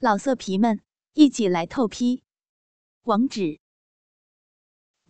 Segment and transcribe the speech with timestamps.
[0.00, 0.80] 老色皮们，
[1.14, 2.22] 一起来透批！
[3.02, 3.58] 网址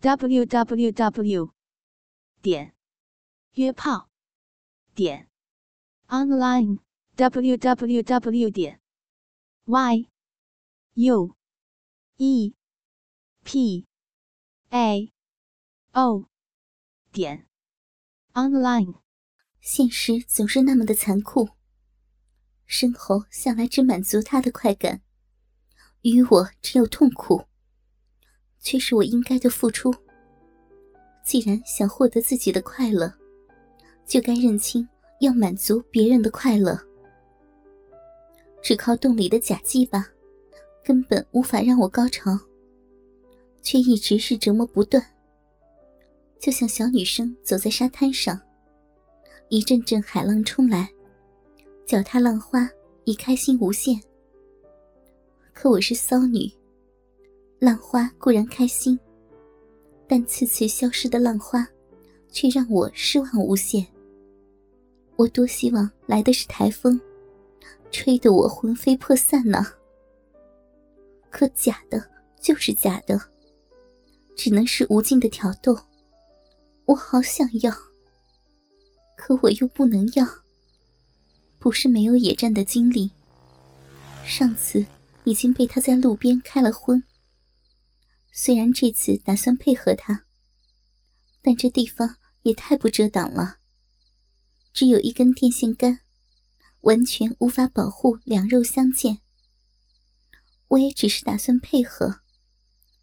[0.00, 1.52] ：w w w
[2.40, 2.74] 点
[3.52, 4.08] 约炮
[4.94, 5.28] 点
[6.06, 6.78] online
[7.16, 8.80] w w w 点
[9.66, 10.08] y
[10.94, 11.36] u
[12.16, 12.54] e
[13.44, 13.86] p
[14.70, 15.12] a
[15.92, 16.30] o
[17.12, 17.46] 点
[18.32, 19.02] online。
[19.60, 21.57] 现实总是那么的残酷。
[22.68, 25.00] 生活向来只满足他的快感，
[26.02, 27.42] 于我只有痛苦，
[28.60, 29.92] 却是我应该的付出。
[31.24, 33.10] 既然想获得自己的快乐，
[34.06, 34.86] 就该认清
[35.20, 36.78] 要满足别人的快乐。
[38.62, 40.06] 只靠洞里的假鸡巴，
[40.84, 42.38] 根本无法让我高潮，
[43.62, 45.02] 却一直是折磨不断。
[46.38, 48.38] 就像小女生走在沙滩上，
[49.48, 50.90] 一阵阵海浪冲来。
[51.88, 52.68] 脚踏浪花，
[53.04, 53.98] 已开心无限。
[55.54, 56.46] 可我是骚女，
[57.58, 59.00] 浪花固然开心，
[60.06, 61.66] 但次次消失的浪花，
[62.30, 63.86] 却让我失望无限。
[65.16, 67.00] 我多希望来的是台风，
[67.90, 69.64] 吹得我魂飞魄散呢。
[71.30, 72.06] 可假的
[72.38, 73.18] 就是假的，
[74.36, 75.74] 只能是无尽的挑逗。
[76.84, 77.72] 我好想要，
[79.16, 80.26] 可我又不能要。
[81.58, 83.10] 不是没有野战的经历。
[84.24, 84.86] 上次
[85.24, 87.02] 已经被他在路边开了荤。
[88.32, 90.24] 虽然这次打算配合他，
[91.42, 93.58] 但这地方也太不遮挡了，
[94.72, 96.00] 只有一根电线杆，
[96.82, 99.20] 完全无法保护两肉相见。
[100.68, 102.20] 我也只是打算配合，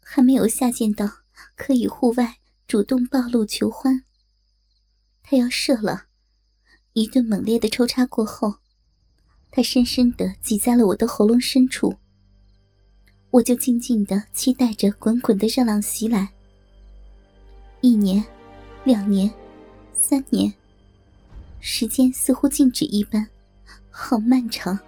[0.00, 1.22] 还没有下贱到
[1.56, 2.36] 可以户外
[2.68, 4.04] 主动暴露求欢。
[5.22, 6.06] 他要射了。
[6.96, 8.54] 一顿猛烈的抽插过后，
[9.50, 11.94] 他深深的挤在了我的喉咙深处。
[13.30, 16.32] 我就静静的期待着滚滚的热浪袭来。
[17.82, 18.24] 一年，
[18.82, 19.30] 两年，
[19.92, 20.50] 三年，
[21.60, 23.28] 时间似乎静止一般，
[23.90, 24.78] 好漫长。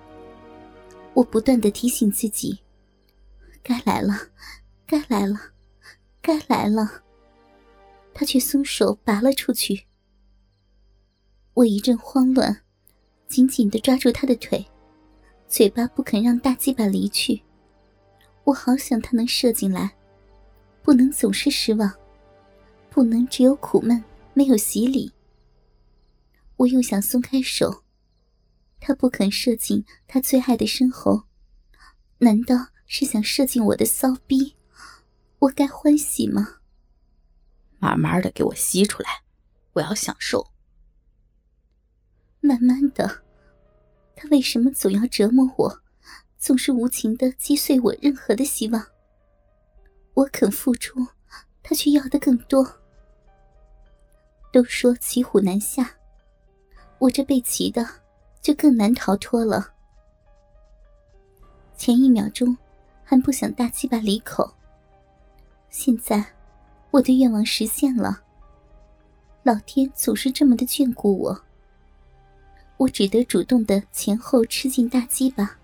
[1.13, 2.59] 我不断的提醒自己，
[3.63, 4.19] 该来了，
[4.87, 5.39] 该来了，
[6.23, 7.03] 该来了。
[8.15, 9.88] 他却松手拔了出去。
[11.59, 12.63] 我一阵慌乱，
[13.27, 14.65] 紧紧的抓住他的腿，
[15.49, 17.43] 嘴巴不肯让大鸡巴离去。
[18.45, 19.97] 我好想他能射进来，
[20.85, 21.93] 不能总是失望，
[22.89, 24.05] 不能只有苦闷
[24.35, 25.13] 没有洗礼。
[26.59, 27.83] 我又想松开手，
[28.79, 31.25] 他不肯射进他最爱的深喉，
[32.19, 34.55] 难道是想射进我的骚逼？
[35.41, 36.61] 我该欢喜吗？
[37.81, 39.25] 慢慢的给我吸出来，
[39.73, 40.53] 我要享受。
[42.49, 43.23] 慢慢的，
[44.17, 45.83] 他为什么总要折磨我，
[46.39, 48.83] 总是无情的击碎我任何的希望？
[50.15, 51.07] 我肯付出，
[51.63, 52.67] 他却要的更多。
[54.51, 55.95] 都说骑虎难下，
[56.99, 57.87] 我这被骑的
[58.41, 59.75] 就更难逃脱了。
[61.77, 62.57] 前一秒钟
[63.05, 64.51] 还不想大鸡巴离口，
[65.69, 66.25] 现在
[66.91, 68.23] 我的愿望实现了。
[69.43, 71.45] 老天总是这么的眷顾我。
[72.79, 75.59] 我只得主动的前后吃进大鸡巴，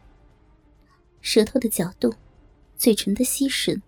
[1.20, 2.12] 舌头的搅动，
[2.76, 3.80] 嘴唇的吸吮。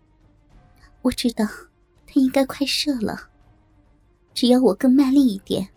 [1.03, 1.45] 我知道
[2.07, 3.31] 他应该快射了，
[4.33, 5.71] 只要我更卖力一点，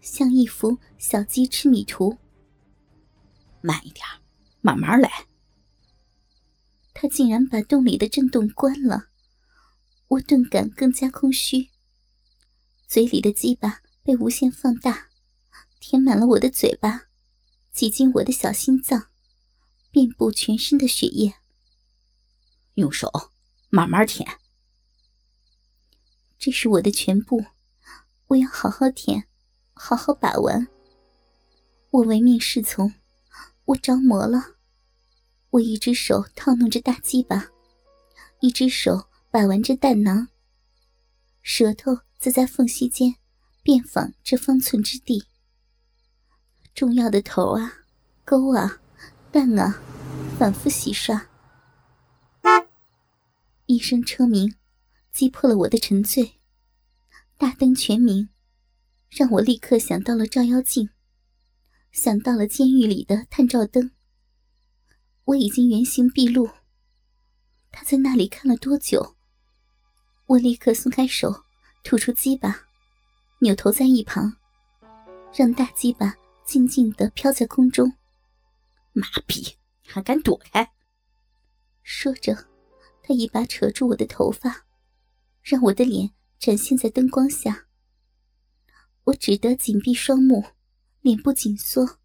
[0.00, 2.18] 像一幅小鸡吃米图。
[3.60, 4.04] 慢一点，
[4.60, 5.26] 慢慢来。
[6.92, 9.10] 他竟然把洞里的震动关了，
[10.08, 11.70] 我顿感更加空虚，
[12.88, 15.09] 嘴里的鸡巴被无限放大。
[15.80, 17.08] 填满了我的嘴巴，
[17.72, 19.08] 挤进我的小心脏，
[19.90, 21.34] 遍布全身的血液。
[22.74, 23.10] 用手
[23.70, 24.38] 慢慢舔，
[26.38, 27.46] 这是我的全部，
[28.28, 29.26] 我要好好舔，
[29.72, 30.68] 好好把玩。
[31.90, 32.94] 我唯命是从，
[33.64, 34.56] 我着魔了。
[35.50, 37.50] 我一只手套弄着大鸡巴，
[38.40, 40.28] 一只手把玩着蛋囊，
[41.42, 43.16] 舌头则在缝隙间
[43.62, 45.24] 遍访这方寸之地。
[46.80, 47.84] 重要的头啊，
[48.24, 48.80] 沟啊，
[49.30, 49.82] 蛋啊，
[50.38, 51.26] 反复洗刷。
[53.66, 54.54] 一声车鸣，
[55.12, 56.40] 击破了我的沉醉。
[57.36, 58.30] 大灯全明，
[59.10, 60.88] 让我立刻想到了照妖镜，
[61.92, 63.90] 想到了监狱里的探照灯。
[65.26, 66.48] 我已经原形毕露。
[67.70, 69.16] 他在那里看了多久？
[70.28, 71.44] 我立刻松开手，
[71.84, 72.62] 吐出鸡巴，
[73.40, 74.34] 扭头在一旁，
[75.34, 76.16] 让大鸡巴。
[76.50, 77.92] 静静的飘在空中，
[78.92, 79.54] 麻痹，
[79.86, 80.72] 还敢躲开？
[81.84, 82.48] 说着，
[83.04, 84.66] 他一把扯住我的头发，
[85.42, 86.10] 让我的脸
[86.40, 87.68] 展现在灯光下。
[89.04, 90.44] 我只得紧闭双目，
[91.02, 92.00] 脸部紧缩，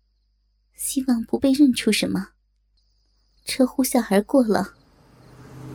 [0.76, 2.34] 希望不被认出什么。
[3.46, 4.76] 车呼啸而过了，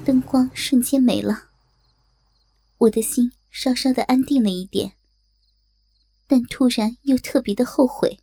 [0.04, 1.50] 灯光瞬间没了。
[2.78, 4.92] 我的心稍稍的安定了一点，
[6.28, 8.19] 但突然又特别的后悔。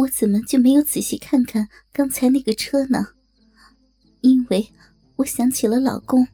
[0.00, 3.08] 我怎么就没有仔细看看刚才那个车呢？
[4.22, 4.72] 因为
[5.16, 6.26] 我想起了老公，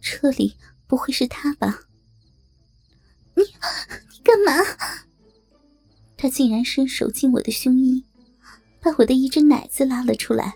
[0.00, 0.56] 车里
[0.88, 1.80] 不会是他吧？
[3.34, 4.52] 你你干嘛？
[6.16, 8.04] 他竟然伸手进我的胸衣，
[8.80, 10.54] 把我的一只奶子拉了出来。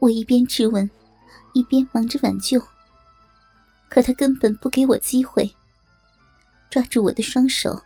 [0.00, 0.90] 我一边质问，
[1.54, 2.62] 一边忙着挽救，
[3.88, 5.50] 可他根本不给我机会，
[6.68, 7.82] 抓住我的双手，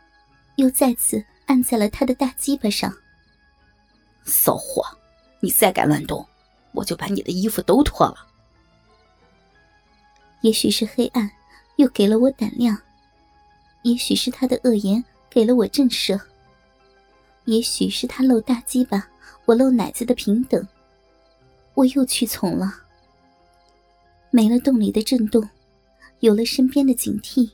[0.57, 1.25] 又再次。
[1.51, 2.97] 按在了他的大鸡巴上。
[4.25, 4.85] 骚货，
[5.41, 6.25] 你再敢乱动，
[6.71, 8.25] 我就把你的衣服都脱了。
[10.43, 11.29] 也许是黑暗
[11.75, 12.81] 又给了我胆量，
[13.83, 16.21] 也许是他的恶言给了我震慑，
[17.47, 19.09] 也许是他露大鸡巴，
[19.45, 20.65] 我露奶子的平等，
[21.75, 22.73] 我又屈从了。
[24.31, 25.47] 没了洞里的震动，
[26.21, 27.51] 有了身边的警惕，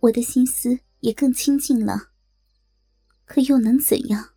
[0.00, 2.09] 我的心思也更清静了。
[3.30, 4.34] 可又能怎样？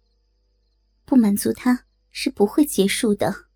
[1.03, 3.47] 不满足他是不会结束的。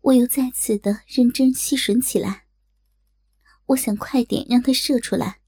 [0.00, 2.46] 我又再次的认真吸吮起来。
[3.66, 5.42] 我想快点让他射出来，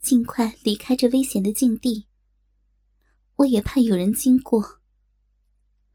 [0.00, 2.06] 尽快离开这危险的境地。
[3.36, 4.80] 我也怕有人经过，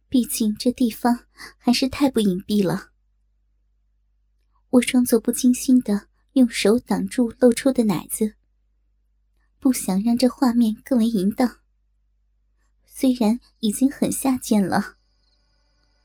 [0.08, 1.26] 毕竟这地方
[1.58, 2.92] 还是太不隐蔽了。
[4.70, 8.36] 我装作不经心的用手挡住露出的奶子。
[9.64, 11.60] 不想让这画面更为淫荡。
[12.86, 14.98] 虽然已经很下贱了，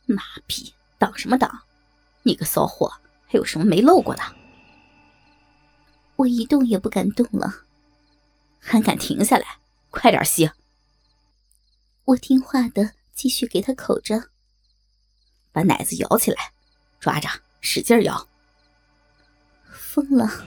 [0.07, 1.63] 妈逼，挡什么挡？
[2.23, 4.23] 你个骚货，还有什么没露过的？
[6.15, 7.65] 我一动也不敢动了，
[8.61, 9.59] 还敢停下来？
[9.91, 10.49] 快点吸！
[12.05, 14.31] 我听话的继续给他口着，
[15.51, 16.53] 把奶子摇起来，
[17.01, 17.29] 抓着，
[17.61, 18.29] 使劲摇。
[19.73, 20.47] 疯了！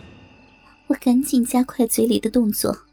[0.87, 2.85] 我赶紧加快嘴里的动作。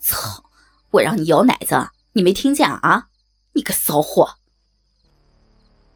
[0.00, 0.44] 操！
[0.90, 3.08] 我让你摇奶子，你没听见啊？
[3.52, 4.36] 你个骚货！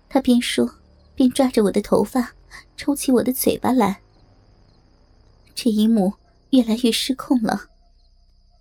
[0.09, 0.77] 他边说
[1.15, 2.33] 边抓着我的头发，
[2.77, 4.03] 抽起我的嘴巴来。
[5.55, 6.15] 这一幕
[6.51, 7.69] 越来越失控了。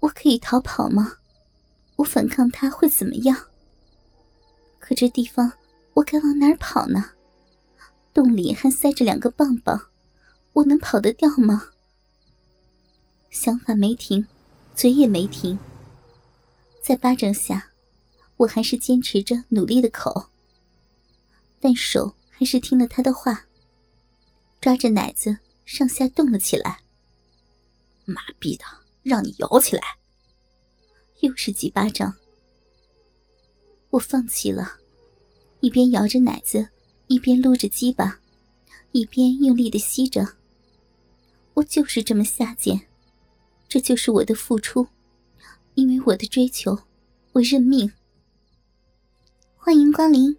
[0.01, 1.13] 我可以逃跑吗？
[1.97, 3.47] 我反抗他会怎么样？
[4.80, 5.53] 可这地方
[5.95, 7.12] 我该往哪儿跑呢？
[8.13, 9.88] 洞里还塞着两个棒棒，
[10.53, 11.71] 我能跑得掉吗？
[13.30, 14.25] 想法没停。
[14.79, 15.59] 嘴也没停，
[16.81, 17.71] 在巴掌下，
[18.37, 20.29] 我还是坚持着努力的口，
[21.59, 23.45] 但手还是听了他的话，
[24.61, 26.79] 抓着奶子上下动了起来。
[28.05, 28.63] 妈逼的，
[29.03, 29.81] 让你摇起来！
[31.19, 32.15] 又是几巴掌，
[33.89, 34.77] 我放弃了，
[35.59, 36.69] 一边摇着奶子，
[37.07, 38.21] 一边撸着鸡巴，
[38.93, 40.37] 一边用力的吸着。
[41.55, 42.88] 我就是这么下贱。
[43.69, 44.88] 这就是我的付出，
[45.75, 46.80] 因为我的追求，
[47.33, 47.92] 我认命。
[49.56, 50.36] 欢迎光临。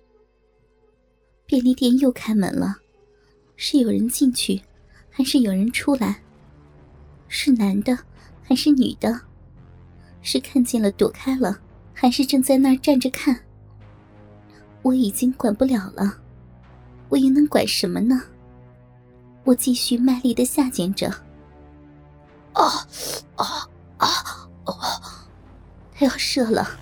[1.46, 2.78] 便利店又开门了，
[3.54, 4.60] 是有人进去，
[5.08, 6.20] 还是有人出来？
[7.28, 7.96] 是男的
[8.42, 9.20] 还是女的？
[10.22, 11.56] 是看见了躲开了，
[11.94, 13.40] 还是正在那儿站着看？
[14.82, 16.20] 我已经管不了了，
[17.08, 18.20] 我又能管什么呢？
[19.44, 21.14] 我继续卖力的下贱着。
[22.60, 22.86] 啊
[23.36, 24.06] 啊啊！
[24.64, 25.28] 啊，
[25.94, 26.78] 他要射了，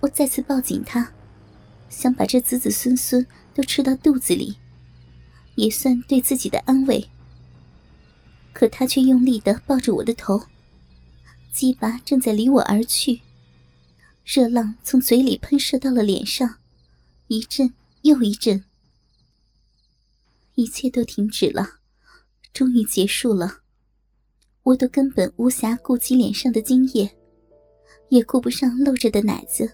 [0.00, 1.12] 我再次抱紧他，
[1.88, 4.58] 想把这子子孙孙都吃到肚子里，
[5.54, 7.08] 也算对自己的安慰。
[8.52, 10.46] 可他却用力的抱着我的头，
[11.52, 13.22] 鸡巴正在离我而去，
[14.24, 16.58] 热浪从嘴里喷射到了脸上，
[17.28, 18.64] 一阵又一阵，
[20.54, 21.80] 一切都停止了，
[22.52, 23.60] 终于结束了。
[24.66, 27.08] 我都根本无暇顾及脸上的精液，
[28.08, 29.70] 也顾不上露着的奶子。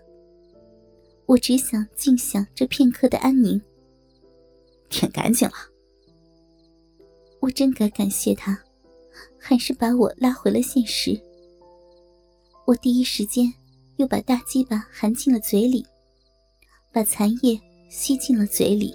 [1.25, 3.59] 我只想尽享这片刻的安宁。
[4.91, 5.55] 舔干净了，
[7.41, 8.63] 我真该感谢他，
[9.39, 11.19] 还是把我拉回了现实。
[12.67, 13.51] 我第一时间
[13.97, 15.87] 又把大鸡巴含进了嘴里，
[16.93, 17.59] 把残液
[17.89, 18.95] 吸进了嘴里。